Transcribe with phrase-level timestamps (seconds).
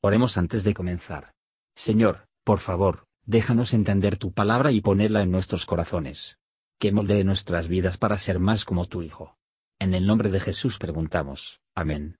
[0.00, 1.32] Oremos antes de comenzar.
[1.74, 6.38] Señor, por favor, déjanos entender tu palabra y ponerla en nuestros corazones.
[6.78, 9.36] Que moldee nuestras vidas para ser más como tu Hijo.
[9.80, 11.60] En el nombre de Jesús preguntamos.
[11.74, 12.16] Amén.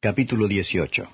[0.00, 1.08] Capítulo 18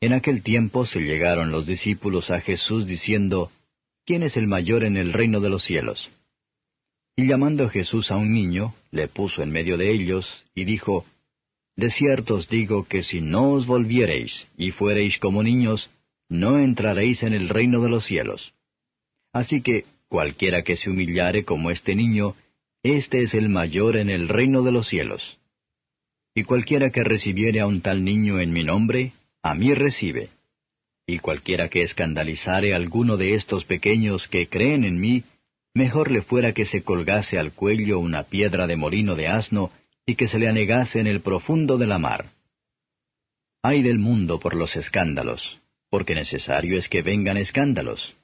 [0.00, 3.52] En aquel tiempo se llegaron los discípulos a Jesús diciendo,
[4.06, 6.10] ¿Quién es el mayor en el reino de los cielos?
[7.16, 11.04] Y llamando Jesús a un niño, le puso en medio de ellos, y dijo,
[11.76, 15.90] de cierto os digo que si no os volviereis y fuereis como niños,
[16.28, 18.54] no entraréis en el reino de los cielos.
[19.32, 22.36] Así que cualquiera que se humillare como este niño,
[22.82, 25.38] éste es el mayor en el reino de los cielos.
[26.34, 30.30] Y cualquiera que recibiere a un tal niño en mi nombre, a mí recibe.
[31.06, 35.24] Y cualquiera que escandalizare a alguno de estos pequeños que creen en mí,
[35.74, 39.70] mejor le fuera que se colgase al cuello una piedra de molino de asno,
[40.06, 42.26] y que se le anegase en el profundo de la mar.
[43.62, 45.58] Ay del mundo por los escándalos,
[45.90, 48.14] porque necesario es que vengan escándalos,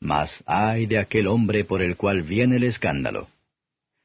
[0.00, 3.28] mas ay de aquel hombre por el cual viene el escándalo.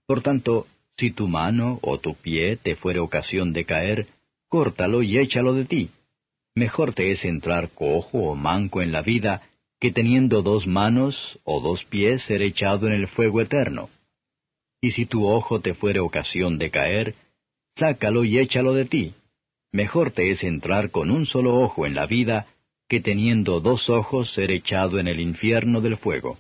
[0.08, 4.08] Por tanto, si tu mano o tu pie te fuere ocasión de caer,
[4.48, 5.90] córtalo y échalo de ti.
[6.56, 9.42] Mejor te es entrar cojo o manco en la vida,
[9.80, 13.90] que teniendo dos manos o dos pies ser echado en el fuego eterno.
[14.80, 17.16] Y si tu ojo te fuere ocasión de caer,
[17.76, 19.14] sácalo y échalo de ti.
[19.72, 22.48] Mejor te es entrar con un solo ojo en la vida,
[22.88, 26.38] que teniendo dos ojos ser echado en el infierno del fuego.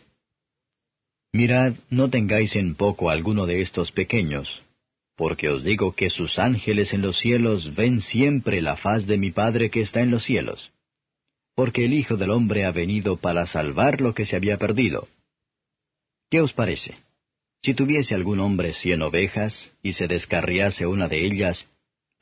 [1.33, 4.61] Mirad, no tengáis en poco alguno de estos pequeños,
[5.17, 9.31] porque os digo que sus ángeles en los cielos ven siempre la faz de mi
[9.31, 10.72] Padre que está en los cielos.
[11.53, 15.09] Porque el Hijo del Hombre ha venido para salvar lo que se había perdido.
[16.30, 16.95] ¿Qué os parece?
[17.66, 21.67] Si tuviese algún hombre cien ovejas, y se descarriase una de ellas,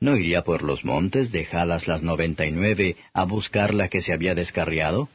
[0.00, 4.14] ¿no iría por los montes, dejadas las noventa y nueve, a buscar la que se
[4.14, 5.10] había descarriado?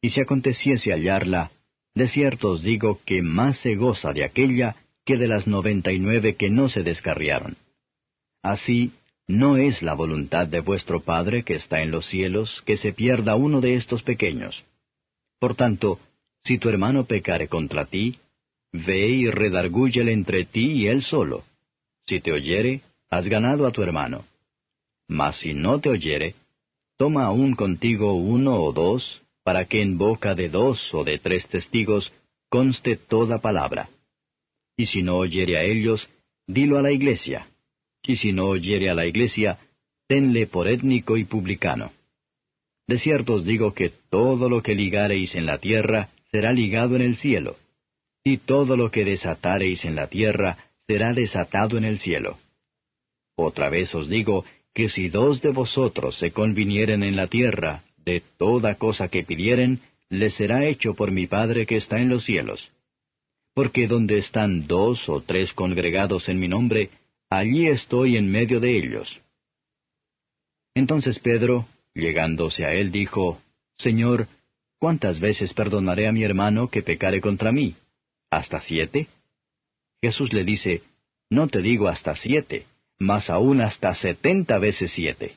[0.00, 1.50] Y si aconteciese hallarla,
[1.94, 5.98] de cierto os digo que más se goza de aquella que de las noventa y
[5.98, 7.58] nueve que no se descarriaron.
[8.42, 8.92] Así,
[9.28, 13.36] no es la voluntad de vuestro Padre que está en los cielos que se pierda
[13.36, 14.64] uno de estos pequeños.
[15.38, 16.00] Por tanto,
[16.42, 18.18] si tu hermano pecare contra ti,
[18.84, 21.44] Ve y redargúyele entre ti y él solo.
[22.06, 24.24] Si te oyere, has ganado a tu hermano.
[25.08, 26.34] Mas si no te oyere,
[26.98, 31.46] toma aún contigo uno o dos, para que en boca de dos o de tres
[31.46, 32.12] testigos
[32.48, 33.88] conste toda palabra.
[34.76, 36.08] Y si no oyere a ellos,
[36.46, 37.48] dilo a la iglesia.
[38.02, 39.58] Y si no oyere a la iglesia,
[40.06, 41.92] tenle por étnico y publicano.
[42.86, 47.02] De cierto os digo que todo lo que ligareis en la tierra será ligado en
[47.02, 47.56] el cielo
[48.26, 52.38] y todo lo que desatareis en la tierra será desatado en el cielo.
[53.36, 54.44] Otra vez os digo
[54.74, 59.78] que si dos de vosotros se convinieren en la tierra, de toda cosa que pidieren,
[60.08, 62.72] les será hecho por mi Padre que está en los cielos.
[63.54, 66.90] Porque donde están dos o tres congregados en mi nombre,
[67.30, 69.20] allí estoy en medio de ellos.
[70.74, 73.40] Entonces Pedro, llegándose a él, dijo,
[73.78, 74.26] Señor,
[74.80, 77.76] ¿cuántas veces perdonaré a mi hermano que pecare contra mí?
[78.30, 79.08] ¿Hasta siete?
[80.02, 80.82] Jesús le dice,
[81.30, 82.66] No te digo hasta siete,
[82.98, 85.34] mas aún hasta setenta veces siete.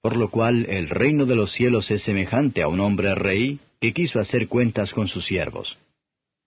[0.00, 3.92] Por lo cual el reino de los cielos es semejante a un hombre rey que
[3.92, 5.78] quiso hacer cuentas con sus siervos.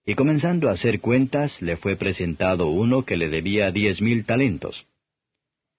[0.06, 4.86] Y comenzando a hacer cuentas, le fue presentado uno que le debía diez mil talentos.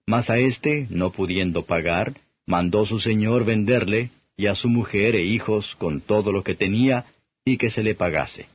[0.07, 2.15] Mas a éste, no pudiendo pagar,
[2.47, 7.07] mandó su señor venderle, y a su mujer e hijos con todo lo que tenía,
[7.45, 8.47] y que se le pagase.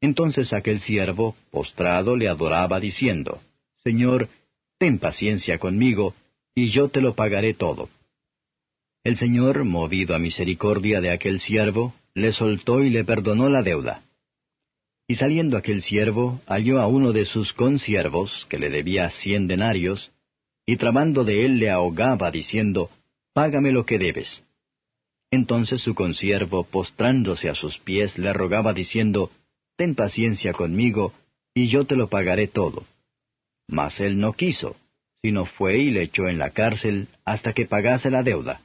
[0.00, 3.40] Entonces aquel siervo, postrado, le adoraba diciendo,
[3.82, 4.28] Señor,
[4.78, 6.14] ten paciencia conmigo,
[6.54, 7.88] y yo te lo pagaré todo.
[9.04, 14.02] El Señor, movido a misericordia de aquel siervo, le soltó y le perdonó la deuda.
[15.06, 20.10] Y saliendo aquel siervo, halló a uno de sus consiervos, que le debía cien denarios,
[20.66, 22.90] y tramando de él le ahogaba, diciendo,
[23.32, 24.42] Págame lo que debes.
[25.30, 29.30] Entonces su consiervo, postrándose a sus pies, le rogaba, diciendo,
[29.76, 31.12] ten paciencia conmigo,
[31.54, 32.84] y yo te lo pagaré todo.
[33.68, 34.76] Mas él no quiso,
[35.22, 38.60] sino fue y le echó en la cárcel hasta que pagase la deuda.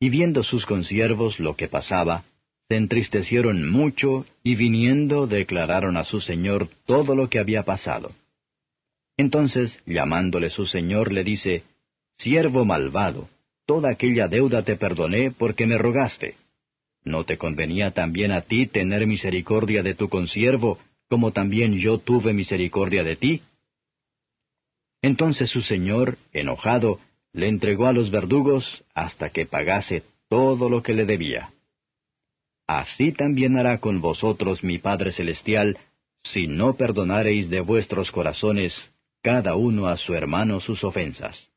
[0.00, 2.24] Y viendo sus consiervos lo que pasaba,
[2.68, 8.12] se entristecieron mucho y viniendo declararon a su señor todo lo que había pasado.
[9.16, 11.64] Entonces, llamándole su señor, le dice,
[12.16, 13.28] Siervo malvado,
[13.66, 16.36] toda aquella deuda te perdoné porque me rogaste.
[17.04, 22.32] ¿No te convenía también a ti tener misericordia de tu consiervo, como también yo tuve
[22.32, 23.42] misericordia de ti?
[25.02, 27.00] Entonces su señor, enojado,
[27.32, 31.50] le entregó a los verdugos hasta que pagase todo lo que le debía.
[32.66, 35.78] Así también hará con vosotros mi Padre Celestial,
[36.22, 38.90] si no perdonareis de vuestros corazones
[39.22, 41.50] cada uno a su hermano sus ofensas.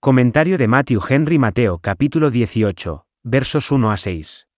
[0.00, 4.48] Comentario de Matthew Henry Mateo capítulo 18, versos 1 a 6.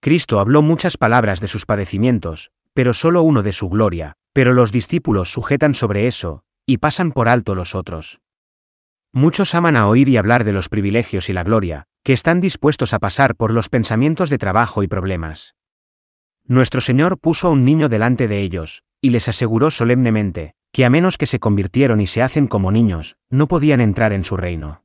[0.00, 4.72] Cristo habló muchas palabras de sus padecimientos, pero solo uno de su gloria, pero los
[4.72, 8.20] discípulos sujetan sobre eso, y pasan por alto los otros.
[9.12, 12.92] Muchos aman a oír y hablar de los privilegios y la gloria, que están dispuestos
[12.92, 15.54] a pasar por los pensamientos de trabajo y problemas.
[16.44, 20.90] Nuestro Señor puso a un niño delante de ellos, y les aseguró solemnemente, que a
[20.90, 24.84] menos que se convirtieron y se hacen como niños, no podían entrar en su reino.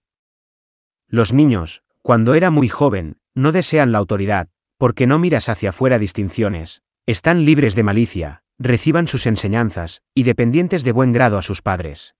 [1.08, 5.98] Los niños, cuando era muy joven, no desean la autoridad, porque no miras hacia afuera
[5.98, 11.62] distinciones, están libres de malicia, reciban sus enseñanzas, y dependientes de buen grado a sus
[11.62, 12.16] padres.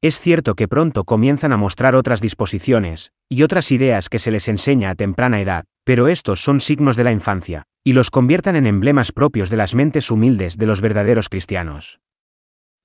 [0.00, 4.46] Es cierto que pronto comienzan a mostrar otras disposiciones, y otras ideas que se les
[4.46, 8.66] enseña a temprana edad, pero estos son signos de la infancia, y los conviertan en
[8.66, 12.00] emblemas propios de las mentes humildes de los verdaderos cristianos.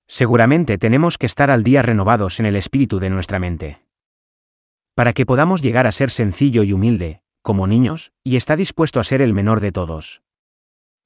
[0.07, 3.88] Seguramente tenemos que estar al día renovados en el espíritu de nuestra mente.
[4.99, 9.05] Para que podamos llegar a ser sencillo y humilde, como niños, y está dispuesto a
[9.05, 10.23] ser el menor de todos.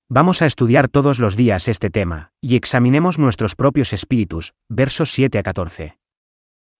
[0.09, 5.37] Vamos a estudiar todos los días este tema, y examinemos nuestros propios espíritus, versos 7
[5.37, 5.99] a 14.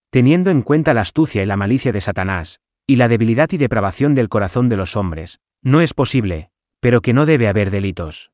[0.09, 4.15] Teniendo en cuenta la astucia y la malicia de Satanás, y la debilidad y depravación
[4.15, 6.49] del corazón de los hombres, no es posible,
[6.79, 8.31] pero que no debe haber delitos.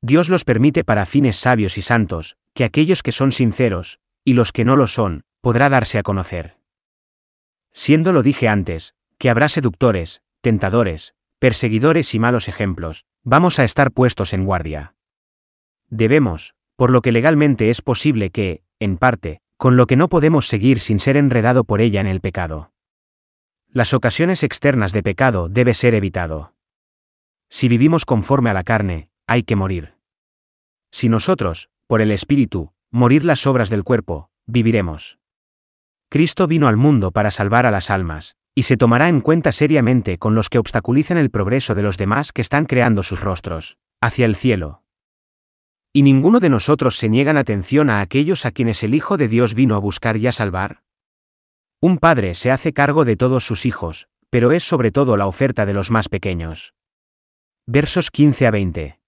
[0.00, 4.52] Dios los permite para fines sabios y santos, que aquellos que son sinceros, y los
[4.52, 6.59] que no lo son, podrá darse a conocer.
[7.72, 13.92] Siendo lo dije antes, que habrá seductores, tentadores, perseguidores y malos ejemplos, vamos a estar
[13.92, 14.94] puestos en guardia.
[15.88, 20.48] Debemos, por lo que legalmente es posible que, en parte, con lo que no podemos
[20.48, 22.72] seguir sin ser enredado por ella en el pecado.
[23.68, 26.54] Las ocasiones externas de pecado debe ser evitado.
[27.50, 29.94] Si vivimos conforme a la carne, hay que morir.
[30.90, 35.18] Si nosotros, por el Espíritu, morir las obras del cuerpo, viviremos.
[36.10, 40.18] Cristo vino al mundo para salvar a las almas, y se tomará en cuenta seriamente
[40.18, 44.26] con los que obstaculizan el progreso de los demás que están creando sus rostros, hacia
[44.26, 44.82] el cielo.
[45.92, 49.54] ¿Y ninguno de nosotros se niegan atención a aquellos a quienes el Hijo de Dios
[49.54, 50.82] vino a buscar y a salvar?
[51.80, 55.64] Un padre se hace cargo de todos sus hijos, pero es sobre todo la oferta
[55.64, 56.74] de los más pequeños.
[57.66, 59.00] Versos 15 a 20.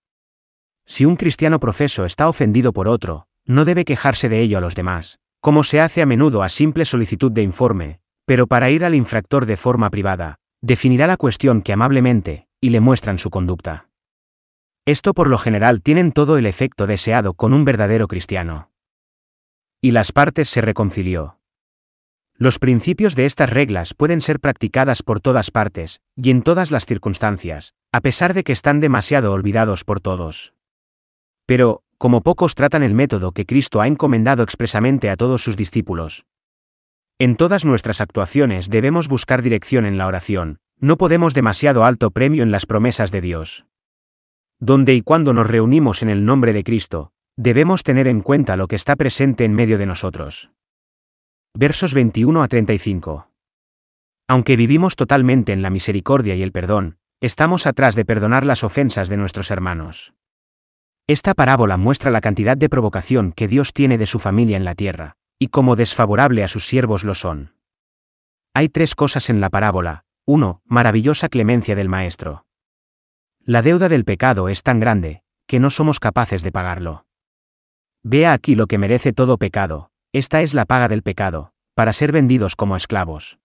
[0.86, 4.76] Si un cristiano profeso está ofendido por otro, no debe quejarse de ello a los
[4.76, 8.94] demás, como se hace a menudo a simple solicitud de informe, pero para ir al
[8.94, 13.88] infractor de forma privada, definirá la cuestión que amablemente, y le muestran su conducta.
[14.86, 18.70] Esto por lo general tienen todo el efecto deseado con un verdadero cristiano.
[19.80, 21.40] Y las partes se reconcilió.
[22.36, 26.86] Los principios de estas reglas pueden ser practicadas por todas partes, y en todas las
[26.86, 30.54] circunstancias, a pesar de que están demasiado olvidados por todos.
[31.46, 36.24] Pero, como pocos tratan el método que Cristo ha encomendado expresamente a todos sus discípulos,
[37.20, 42.42] en todas nuestras actuaciones debemos buscar dirección en la oración, no podemos demasiado alto premio
[42.42, 43.66] en las promesas de Dios.
[44.58, 48.66] Donde y cuando nos reunimos en el nombre de Cristo, debemos tener en cuenta lo
[48.66, 50.50] que está presente en medio de nosotros.
[51.54, 53.28] Versos 21 a 35.
[54.26, 59.08] Aunque vivimos totalmente en la misericordia y el perdón, estamos atrás de perdonar las ofensas
[59.08, 60.14] de nuestros hermanos.
[61.12, 64.74] Esta parábola muestra la cantidad de provocación que Dios tiene de su familia en la
[64.74, 67.52] tierra, y como desfavorable a sus siervos lo son.
[68.54, 70.04] Hay tres cosas en la parábola.
[70.24, 70.62] 1.
[70.64, 72.46] Maravillosa clemencia del Maestro.
[73.44, 77.04] La deuda del pecado es tan grande, que no somos capaces de pagarlo.
[78.02, 82.12] Vea aquí lo que merece todo pecado, esta es la paga del pecado, para ser
[82.12, 83.38] vendidos como esclavos.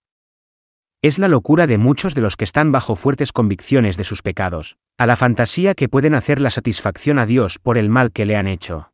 [1.02, 4.78] Es la locura de muchos de los que están bajo fuertes convicciones de sus pecados,
[4.98, 8.36] a la fantasía que pueden hacer la satisfacción a Dios por el mal que le
[8.36, 8.92] han hecho.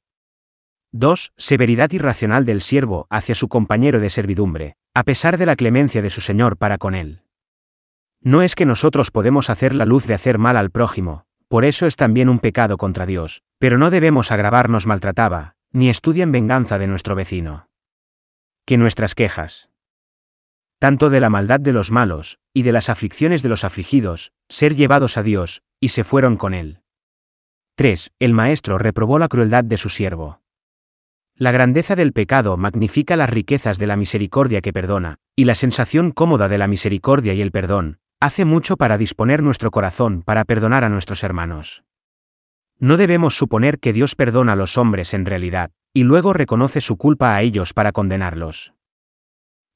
[0.91, 1.33] 2.
[1.37, 6.09] Severidad irracional del siervo hacia su compañero de servidumbre, a pesar de la clemencia de
[6.09, 7.21] su Señor para con él.
[8.21, 11.87] No es que nosotros podemos hacer la luz de hacer mal al prójimo, por eso
[11.87, 16.87] es también un pecado contra Dios, pero no debemos agravarnos maltrataba, ni estudien venganza de
[16.87, 17.69] nuestro vecino.
[18.65, 19.69] Que nuestras quejas,
[20.83, 24.75] tanto de la maldad de los malos, y de las aflicciones de los afligidos, ser
[24.75, 26.81] llevados a Dios, y se fueron con él.
[27.75, 28.11] 3.
[28.19, 30.41] El maestro reprobó la crueldad de su siervo.
[31.37, 36.11] La grandeza del pecado magnifica las riquezas de la misericordia que perdona, y la sensación
[36.11, 40.83] cómoda de la misericordia y el perdón, hace mucho para disponer nuestro corazón para perdonar
[40.83, 41.85] a nuestros hermanos.
[42.77, 46.97] No debemos suponer que Dios perdona a los hombres en realidad, y luego reconoce su
[46.97, 48.73] culpa a ellos para condenarlos.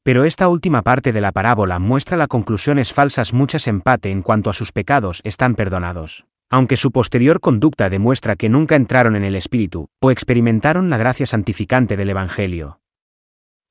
[0.08, 4.50] Pero esta última parte de la parábola muestra las conclusiones falsas muchas empate en cuanto
[4.50, 6.26] a sus pecados están perdonados.
[6.50, 11.26] Aunque su posterior conducta demuestra que nunca entraron en el Espíritu, o experimentaron la gracia
[11.26, 12.80] santificante del Evangelio.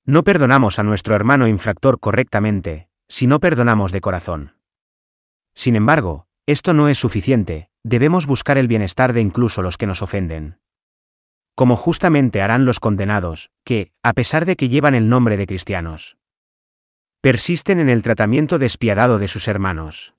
[0.05, 4.57] No perdonamos a nuestro hermano infractor correctamente, si no perdonamos de corazón.
[5.55, 10.03] Sin embargo, esto no es suficiente, debemos buscar el bienestar de incluso los que nos
[10.03, 10.59] ofenden.
[11.55, 16.19] Como justamente harán los condenados, que, a pesar de que llevan el nombre de cristianos,
[17.27, 20.15] persisten en el tratamiento despiadado de sus hermanos.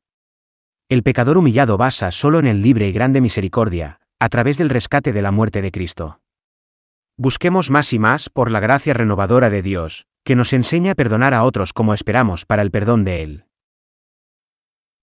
[0.90, 5.14] El pecador humillado basa solo en el libre y grande misericordia, a través del rescate
[5.14, 6.20] de la muerte de Cristo.
[7.16, 11.34] Busquemos más y más por la gracia renovadora de Dios, que nos enseña a perdonar
[11.34, 13.46] a otros como esperamos para el perdón de Él.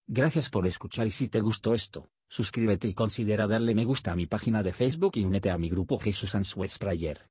[0.07, 4.15] Gracias por escuchar y si te gustó esto, suscríbete y considera darle me gusta a
[4.15, 7.31] mi página de Facebook y únete a mi grupo Jesús Answers Prayer.